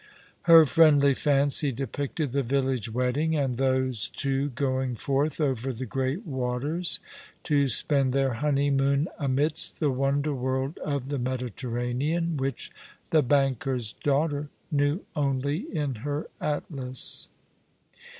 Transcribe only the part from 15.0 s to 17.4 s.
only in her Atlas.